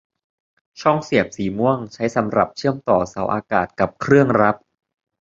[0.81, 4.55] ช่องเสียบสีม่วงใช้สำหรับเชื่อมต่อเสาอากาศกับเครื่องรับ